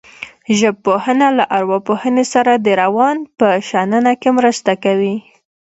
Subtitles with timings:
[0.59, 5.15] ژبپوهنه له ارواپوهنې سره د روان په شننه کې مرسته کوي